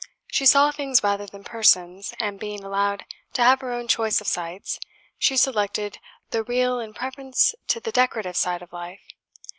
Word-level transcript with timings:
She 0.31 0.47
saw 0.47 0.71
things 0.71 1.03
rather 1.03 1.27
than 1.27 1.43
persons; 1.43 2.11
and 2.19 2.39
being 2.39 2.63
allowed 2.63 3.05
to 3.33 3.43
have 3.43 3.61
her 3.61 3.71
own 3.71 3.87
choice 3.87 4.19
of 4.19 4.25
sights, 4.25 4.79
she 5.19 5.37
selected 5.37 5.99
the 6.31 6.41
"REAL 6.41 6.79
in 6.79 6.95
preference 6.95 7.53
to 7.67 7.79
the 7.79 7.91
DECORATIVE 7.91 8.35
side 8.35 8.63
of 8.63 8.73
life." 8.73 9.03